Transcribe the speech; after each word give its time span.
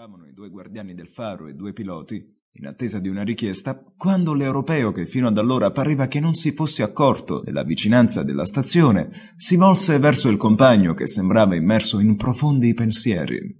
aspettavano 0.00 0.26
i 0.26 0.32
due 0.32 0.48
guardiani 0.48 0.94
del 0.94 1.08
faro 1.08 1.46
e 1.46 1.52
due 1.52 1.74
piloti, 1.74 2.24
in 2.52 2.66
attesa 2.66 2.98
di 2.98 3.08
una 3.08 3.22
richiesta, 3.22 3.78
quando 3.98 4.32
l'europeo, 4.32 4.92
che 4.92 5.04
fino 5.04 5.28
ad 5.28 5.36
allora 5.36 5.72
pareva 5.72 6.06
che 6.06 6.20
non 6.20 6.32
si 6.32 6.52
fosse 6.52 6.82
accorto 6.82 7.42
della 7.44 7.64
vicinanza 7.64 8.22
della 8.22 8.46
stazione, 8.46 9.10
si 9.36 9.56
volse 9.56 9.98
verso 9.98 10.30
il 10.30 10.38
compagno 10.38 10.94
che 10.94 11.06
sembrava 11.06 11.54
immerso 11.54 11.98
in 11.98 12.16
profondi 12.16 12.72
pensieri. 12.72 13.54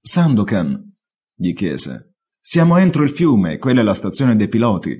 Sandokan, 0.00 0.92
gli 1.36 1.52
chiese, 1.52 2.16
siamo 2.40 2.78
entro 2.78 3.04
il 3.04 3.10
fiume 3.10 3.52
e 3.52 3.58
quella 3.58 3.82
è 3.82 3.84
la 3.84 3.94
stazione 3.94 4.34
dei 4.34 4.48
piloti. 4.48 4.92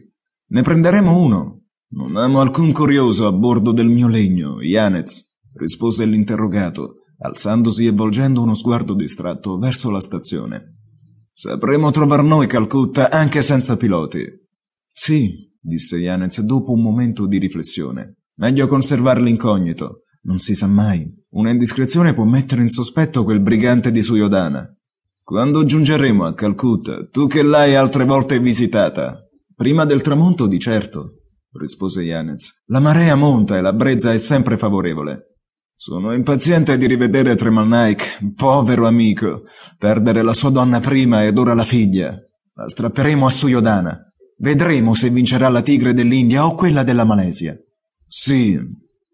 Ne 0.50 0.62
prenderemo 0.62 1.20
uno. 1.20 1.64
Non 1.94 2.16
amo 2.16 2.40
alcun 2.40 2.70
curioso 2.72 3.26
a 3.26 3.32
bordo 3.32 3.72
del 3.72 3.88
mio 3.88 4.06
legno, 4.06 4.62
Yanez, 4.62 5.34
rispose 5.54 6.04
l'interrogato, 6.04 7.00
alzandosi 7.18 7.86
e 7.86 7.92
volgendo 7.92 8.42
uno 8.42 8.54
sguardo 8.54 8.94
distratto 8.94 9.56
verso 9.58 9.90
la 9.90 10.00
stazione. 10.00 10.75
Sapremo 11.38 11.90
trovar 11.90 12.22
noi 12.22 12.46
Calcutta 12.46 13.10
anche 13.10 13.42
senza 13.42 13.76
piloti. 13.76 14.24
Sì, 14.90 15.52
disse 15.60 15.98
Yanez 15.98 16.40
dopo 16.40 16.72
un 16.72 16.80
momento 16.80 17.26
di 17.26 17.36
riflessione. 17.36 18.20
Meglio 18.36 18.66
conservare 18.66 19.20
l'incognito. 19.20 20.04
Non 20.22 20.38
si 20.38 20.54
sa 20.54 20.66
mai. 20.66 21.06
Una 21.32 21.50
indiscrezione 21.50 22.14
può 22.14 22.24
mettere 22.24 22.62
in 22.62 22.70
sospetto 22.70 23.22
quel 23.22 23.42
brigante 23.42 23.90
di 23.90 24.00
Suyodana. 24.00 24.66
Quando 25.22 25.62
giungeremo 25.66 26.24
a 26.24 26.32
Calcutta, 26.32 27.06
tu 27.10 27.26
che 27.26 27.42
l'hai 27.42 27.74
altre 27.74 28.06
volte 28.06 28.40
visitata? 28.40 29.22
Prima 29.54 29.84
del 29.84 30.00
tramonto, 30.00 30.46
di 30.46 30.58
certo, 30.58 31.16
rispose 31.52 32.00
Yanez. 32.00 32.62
La 32.68 32.80
marea 32.80 33.14
monta 33.14 33.58
e 33.58 33.60
la 33.60 33.74
brezza 33.74 34.10
è 34.10 34.16
sempre 34.16 34.56
favorevole. 34.56 35.35
Sono 35.78 36.14
impaziente 36.14 36.78
di 36.78 36.86
rivedere 36.86 37.36
Tremal 37.36 37.68
Naik, 37.68 38.32
povero 38.34 38.86
amico. 38.86 39.42
Perdere 39.78 40.22
la 40.22 40.32
sua 40.32 40.48
donna 40.48 40.80
prima 40.80 41.24
ed 41.24 41.36
ora 41.36 41.52
la 41.52 41.64
figlia. 41.64 42.18
La 42.54 42.66
strapperemo 42.66 43.26
a 43.26 43.30
Suyodana. 43.30 44.10
Vedremo 44.38 44.94
se 44.94 45.10
vincerà 45.10 45.50
la 45.50 45.60
tigre 45.60 45.92
dell'India 45.92 46.46
o 46.46 46.54
quella 46.54 46.82
della 46.82 47.04
Malesia. 47.04 47.54
Sì, 48.06 48.58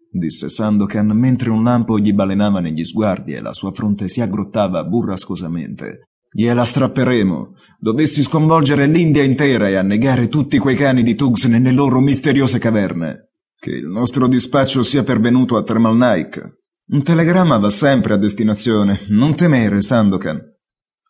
disse 0.09 0.47
Sandokan 0.47 1.07
mentre 1.07 1.49
un 1.49 1.63
lampo 1.63 1.99
gli 1.99 2.13
balenava 2.13 2.61
negli 2.61 2.85
sguardi 2.85 3.33
e 3.33 3.41
la 3.41 3.51
sua 3.51 3.73
fronte 3.73 4.07
si 4.07 4.21
aggrottava 4.21 4.85
burrascosamente. 4.85 6.11
Gliela 6.31 6.63
strapperemo. 6.63 7.55
Dovessi 7.77 8.21
sconvolgere 8.21 8.87
l'India 8.87 9.23
intera 9.23 9.67
e 9.67 9.75
annegare 9.75 10.29
tutti 10.29 10.57
quei 10.59 10.77
cani 10.77 11.03
di 11.03 11.15
Tugs 11.15 11.43
nelle 11.43 11.73
loro 11.73 11.99
misteriose 11.99 12.57
caverne. 12.57 13.32
Che 13.63 13.71
il 13.71 13.87
nostro 13.87 14.27
dispaccio 14.27 14.83
sia 14.83 15.03
pervenuto 15.03 15.55
a 15.55 15.63
Thermal 15.63 15.95
Nike. 15.95 16.63
Un 16.89 17.01
telegramma 17.01 17.57
va 17.59 17.69
sempre 17.69 18.13
a 18.13 18.17
destinazione, 18.17 19.05
non 19.07 19.37
temere, 19.37 19.79
Sandokan. 19.79 20.37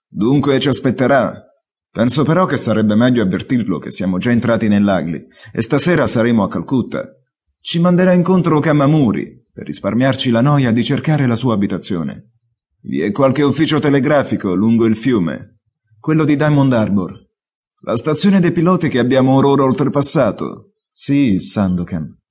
Dunque 0.08 0.60
ci 0.60 0.68
aspetterà. 0.68 1.34
Penso 1.90 2.24
però 2.24 2.46
che 2.46 2.58
sarebbe 2.58 2.94
meglio 2.94 3.24
avvertirlo 3.24 3.80
che 3.80 3.90
siamo 3.90 4.20
già 4.20 4.30
entrati 4.30 4.68
nell'Agli 4.68 5.20
e 5.52 5.62
stasera 5.64 6.06
saremo 6.06 6.44
a 6.44 6.48
Calcutta. 6.48 7.10
Ci 7.60 7.80
manderà 7.80 8.14
incontro 8.14 8.60
Kamamuri 8.60 9.48
per 9.52 9.66
risparmiarci 9.66 10.30
la 10.30 10.42
noia 10.42 10.72
di 10.72 10.84
cercare 10.84 11.26
la 11.26 11.36
sua 11.36 11.56
abitazione. 11.56 12.34
Vi 12.82 13.02
è 13.02 13.12
qualche 13.12 13.42
ufficio 13.42 13.80
telegrafico 13.80 14.54
lungo 14.54 14.86
il 14.86 14.96
fiume, 14.96 15.62
quello 16.00 16.24
di 16.24 16.36
Diamond 16.36 16.72
Harbor. 16.72 17.20
La 17.82 17.96
stazione 17.96 18.40
dei 18.40 18.52
piloti 18.52 18.90
che 18.90 19.00
abbiamo 19.00 19.34
or 19.34 19.46
ora 19.48 19.64
oltrepassato. 19.64 20.74
Sì, 20.92 21.40
Sandokan. 21.40 22.22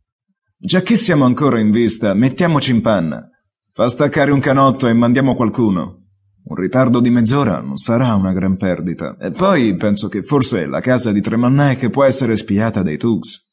Giacché 0.65 0.97
siamo 0.97 1.25
ancora 1.25 1.59
in 1.59 1.73
vista, 1.73 2.15
mettiamoci 2.15 2.71
in 2.71 2.83
panna. 2.83 3.29
Fa 3.73 3.89
staccare 3.89 4.31
un 4.31 4.39
canotto 4.39 4.87
e 4.87 4.93
mandiamo 4.93 5.35
qualcuno. 5.35 6.05
Un 6.45 6.55
ritardo 6.55 7.01
di 7.01 7.11
mezz'ora 7.11 7.61
non 7.61 7.79
sarà 7.79 8.15
una 8.15 8.33
gran 8.33 8.57
perdita. 8.57 9.17
E 9.17 9.33
poi 9.33 9.75
penso 9.75 10.07
che 10.07 10.23
forse 10.23 10.67
la 10.67 10.79
casa 10.79 11.11
di 11.11 11.21
Tremannaek 11.21 11.91
può 11.91 12.05
essere 12.05 12.37
spiata 12.37 12.81
dai 12.85 12.97
Tugs. 12.97 13.51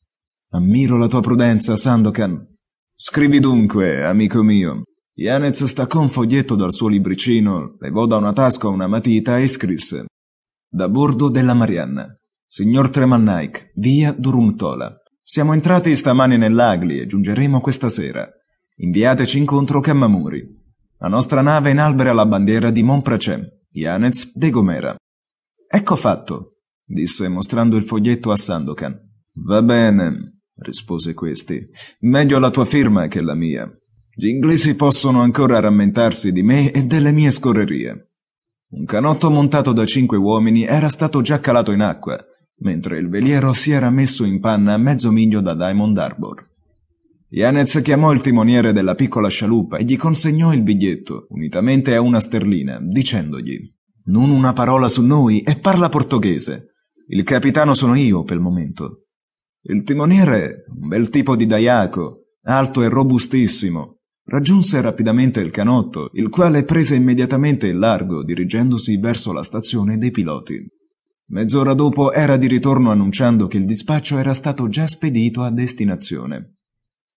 Ammiro 0.52 1.00
la 1.00 1.08
tua 1.08 1.22
prudenza, 1.22 1.76
Sandokan. 1.76 2.46
Scrivi 2.96 3.40
dunque, 3.40 4.06
amico 4.06 4.44
mio. 4.44 4.84
Yanez 5.16 5.64
staccò 5.64 6.02
un 6.02 6.10
foglietto 6.10 6.54
dal 6.54 6.72
suo 6.72 6.90
libricino, 6.90 7.76
levò 7.80 8.06
da 8.06 8.18
una 8.18 8.34
tasca 8.34 8.68
una 8.68 8.86
matita 8.86 9.40
e 9.40 9.48
scrisse. 9.48 10.06
Da 10.72 10.88
bordo 10.88 11.30
della 11.30 11.56
Marianna. 11.56 12.16
Signor 12.46 12.92
Tremannaik, 12.92 13.72
via 13.78 14.14
Durumtola. 14.16 14.96
Siamo 15.32 15.54
entrati 15.54 15.96
stamani 15.96 16.40
nell'Agli 16.40 17.00
e 17.00 17.06
giungeremo 17.06 17.62
questa 17.62 17.88
sera. 17.88 18.28
Inviateci 18.78 19.38
incontro 19.38 19.80
Kammamuri. 19.80 20.44
La 20.98 21.08
nostra 21.08 21.44
nave 21.44 21.70
inalbera 21.70 22.14
la 22.14 22.26
bandiera 22.26 22.72
di 22.72 22.82
Montpracem, 22.82 23.48
Yanez 23.70 24.36
de 24.36 24.50
Gomera. 24.50 24.96
Ecco 25.68 25.96
fatto, 25.96 26.62
disse 26.84 27.28
mostrando 27.28 27.78
il 27.78 27.84
foglietto 27.84 28.32
a 28.32 28.38
Sandokan. 28.38 29.00
Va 29.46 29.62
bene, 29.62 30.40
rispose 30.56 31.14
questi. 31.14 31.64
Meglio 32.00 32.40
la 32.40 32.50
tua 32.50 32.66
firma 32.66 33.08
che 33.08 33.22
la 33.22 33.36
mia. 33.36 33.72
Gli 34.12 34.30
inglesi 34.30 34.76
possono 34.76 35.22
ancora 35.22 35.60
rammentarsi 35.60 36.32
di 36.32 36.42
me 36.42 36.72
e 36.72 36.86
delle 36.86 37.12
mie 37.12 37.30
scorrerie. 37.30 38.14
Un 38.70 38.86
canotto 38.86 39.30
montato 39.30 39.74
da 39.74 39.86
cinque 39.86 40.18
uomini 40.18 40.66
era 40.66 40.90
stato 40.90 41.22
già 41.22 41.40
calato 41.40 41.72
in 41.72 41.82
acqua 41.82 42.20
mentre 42.60 42.98
il 42.98 43.10
veliero 43.10 43.54
si 43.54 43.72
era 43.72 43.90
messo 43.90 44.26
in 44.26 44.40
panna 44.40 44.74
a 44.74 44.78
mezzo 44.78 45.12
miglio 45.12 45.42
da 45.42 45.56
Diamond 45.56 45.98
Harbor. 45.98 46.48
Yanez 47.32 47.82
chiamò 47.84 48.12
il 48.12 48.22
timoniere 48.22 48.74
della 48.74 48.96
piccola 48.96 49.30
scialuppa 49.30 49.78
e 49.78 49.84
gli 49.84 49.96
consegnò 49.98 50.52
il 50.52 50.64
biglietto, 50.64 51.28
unitamente 51.30 51.94
a 51.96 52.02
una 52.02 52.20
sterlina, 52.20 52.80
dicendogli 52.82 53.72
Non 54.06 54.32
una 54.32 54.54
parola 54.54 54.88
su 54.88 55.06
noi 55.06 55.42
e 55.42 55.58
parla 55.58 55.90
portoghese. 55.90 56.74
Il 57.08 57.24
capitano 57.24 57.74
sono 57.74 57.94
io 57.96 58.24
per 58.24 58.38
il 58.38 58.42
momento. 58.42 59.06
Il 59.62 59.84
timoniere, 59.84 60.64
un 60.80 60.88
bel 60.88 61.10
tipo 61.10 61.36
di 61.36 61.46
daiaco, 61.46 62.30
alto 62.44 62.82
e 62.82 62.90
robustissimo, 62.90 64.00
raggiunse 64.26 64.82
rapidamente 64.82 65.40
il 65.40 65.52
canotto, 65.52 66.10
il 66.14 66.30
quale 66.30 66.64
prese 66.64 66.96
immediatamente 66.96 67.68
il 67.68 67.78
largo, 67.78 68.24
dirigendosi 68.24 68.98
verso 68.98 69.34
la 69.34 69.44
stazione 69.44 69.98
dei 69.98 70.12
piloti. 70.12 70.66
Mezz'ora 71.32 71.76
dopo 71.76 72.12
era 72.12 72.38
di 72.38 72.48
ritorno 72.48 72.90
annunciando 72.90 73.46
che 73.46 73.58
il 73.58 73.66
dispaccio 73.66 74.18
era 74.18 74.34
stato 74.34 74.68
già 74.68 74.88
spedito 74.88 75.44
a 75.44 75.52
destinazione. 75.52 76.56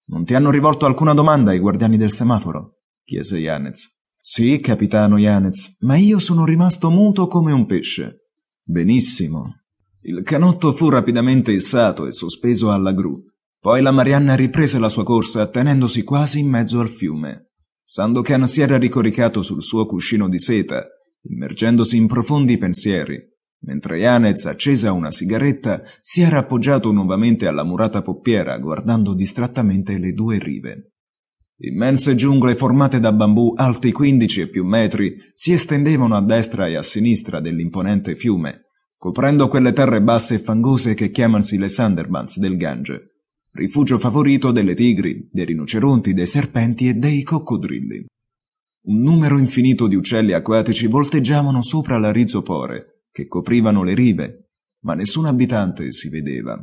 Non 0.08 0.26
ti 0.26 0.34
hanno 0.34 0.50
rivolto 0.50 0.84
alcuna 0.84 1.14
domanda 1.14 1.54
i 1.54 1.58
guardiani 1.58 1.96
del 1.96 2.12
semaforo? 2.12 2.80
chiese 3.04 3.38
Yanez. 3.38 3.88
Sì, 4.20 4.60
capitano 4.60 5.16
Yanez, 5.16 5.78
ma 5.80 5.96
io 5.96 6.18
sono 6.18 6.44
rimasto 6.44 6.90
muto 6.90 7.26
come 7.26 7.52
un 7.52 7.64
pesce. 7.64 8.26
Benissimo. 8.62 9.62
Il 10.02 10.22
canotto 10.24 10.74
fu 10.74 10.90
rapidamente 10.90 11.50
issato 11.50 12.06
e 12.06 12.12
sospeso 12.12 12.70
alla 12.70 12.92
gru. 12.92 13.18
Poi 13.58 13.80
la 13.80 13.92
Marianna 13.92 14.34
riprese 14.34 14.78
la 14.78 14.90
sua 14.90 15.04
corsa 15.04 15.46
tenendosi 15.46 16.02
quasi 16.04 16.38
in 16.38 16.50
mezzo 16.50 16.80
al 16.80 16.88
fiume. 16.90 17.52
Sandokan 17.82 18.46
si 18.46 18.60
era 18.60 18.76
ricoricato 18.76 19.40
sul 19.40 19.62
suo 19.62 19.86
cuscino 19.86 20.28
di 20.28 20.38
seta, 20.38 20.84
immergendosi 21.22 21.96
in 21.96 22.06
profondi 22.06 22.58
pensieri 22.58 23.30
mentre 23.62 23.98
Yanez, 23.98 24.46
accesa 24.46 24.92
una 24.92 25.10
sigaretta, 25.10 25.82
si 26.00 26.22
era 26.22 26.38
appoggiato 26.38 26.90
nuovamente 26.90 27.46
alla 27.46 27.64
murata 27.64 28.02
poppiera, 28.02 28.56
guardando 28.58 29.14
distrattamente 29.14 29.98
le 29.98 30.12
due 30.12 30.38
rive. 30.38 30.92
Immense 31.58 32.16
giungle 32.16 32.56
formate 32.56 32.98
da 32.98 33.12
bambù 33.12 33.54
alti 33.56 33.92
quindici 33.92 34.40
e 34.40 34.48
più 34.48 34.64
metri 34.64 35.16
si 35.34 35.52
estendevano 35.52 36.16
a 36.16 36.22
destra 36.22 36.66
e 36.66 36.76
a 36.76 36.82
sinistra 36.82 37.40
dell'imponente 37.40 38.16
fiume, 38.16 38.62
coprendo 38.96 39.46
quelle 39.48 39.72
terre 39.72 40.02
basse 40.02 40.34
e 40.34 40.38
fangose 40.38 40.94
che 40.94 41.10
chiamansi 41.10 41.58
le 41.58 41.68
Sunderbans 41.68 42.38
del 42.38 42.56
Gange, 42.56 43.12
rifugio 43.52 43.98
favorito 43.98 44.50
delle 44.50 44.74
tigri, 44.74 45.28
dei 45.30 45.44
rinoceronti, 45.44 46.14
dei 46.14 46.26
serpenti 46.26 46.88
e 46.88 46.94
dei 46.94 47.22
coccodrilli. 47.22 48.06
Un 48.84 49.00
numero 49.00 49.38
infinito 49.38 49.86
di 49.86 49.94
uccelli 49.94 50.32
acquatici 50.32 50.88
volteggiavano 50.88 51.62
sopra 51.62 51.98
la 51.98 52.10
rizopore, 52.10 52.91
che 53.12 53.26
coprivano 53.26 53.84
le 53.84 53.94
rive, 53.94 54.48
ma 54.80 54.94
nessun 54.94 55.26
abitante 55.26 55.92
si 55.92 56.08
vedeva. 56.08 56.58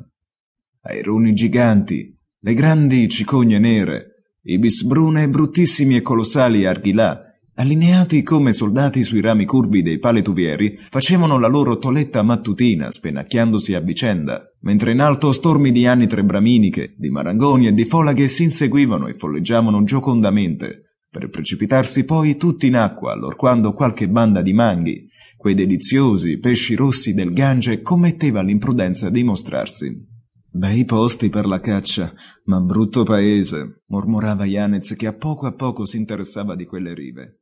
Aironi 0.82 1.34
giganti, 1.34 2.18
le 2.40 2.54
grandi 2.54 3.08
cicogne 3.08 3.60
nere, 3.60 4.38
ibis 4.44 4.84
brune 4.84 5.30
bruttissimi 5.30 5.98
e 5.98 6.02
colossali 6.02 6.66
arghilà, 6.66 7.24
allineati 7.56 8.24
come 8.24 8.54
soldati 8.54 9.04
sui 9.04 9.20
rami 9.20 9.46
curvi 9.46 9.82
dei 9.82 10.00
paletuvieri, 10.00 10.80
facevano 10.90 11.38
la 11.38 11.48
loro 11.48 11.78
toletta 11.78 12.24
mattutina, 12.24 12.90
spennacchiandosi 12.90 13.74
a 13.74 13.82
vicenda, 13.82 14.50
mentre 14.62 14.94
in 14.94 15.02
alto 15.02 15.32
stormi 15.32 15.72
di 15.72 15.86
anitre 15.86 16.24
braminiche, 16.24 16.96
di 16.98 17.10
marangoni 17.10 17.68
e 17.68 17.74
di 17.74 17.84
folaghe 17.84 18.28
si 18.30 18.44
inseguivano 18.44 19.08
e 19.08 19.14
folleggiavano 19.14 19.84
giocondamente, 19.84 20.89
per 21.10 21.30
precipitarsi 21.30 22.06
poi 22.06 22.38
tutti 22.38 22.68
in 22.68 22.76
acqua, 22.76 23.14
allorquando 23.14 23.74
qualche 23.74 24.08
banda 24.08 24.42
di 24.42 24.54
manghi, 24.54 25.08
quei 25.36 25.56
deliziosi 25.56 26.38
pesci 26.38 26.76
rossi 26.76 27.14
del 27.14 27.34
Gange 27.34 27.82
commetteva 27.82 28.42
l'imprudenza 28.42 29.10
di 29.10 29.24
mostrarsi. 29.24 30.08
Bei 30.52 30.84
posti 30.84 31.30
per 31.30 31.46
la 31.46 31.60
caccia, 31.60 32.14
ma 32.46 32.60
brutto 32.60 33.04
paese, 33.04 33.84
mormorava 33.88 34.46
Yanez 34.46 34.96
che 34.96 35.08
a 35.08 35.14
poco 35.14 35.46
a 35.46 35.54
poco 35.54 35.86
si 35.86 35.98
interessava 35.98 36.56
di 36.56 36.66
quelle 36.66 36.94
rive. 36.94 37.42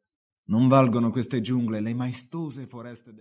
Non 0.49 0.67
valgono 0.67 1.09
queste 1.09 1.41
giungle 1.41 1.81
le 1.81 1.93
maestose 1.93 2.67
foreste 2.67 3.11
del 3.11 3.15